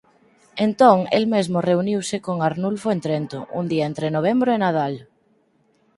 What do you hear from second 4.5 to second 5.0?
e Nadal.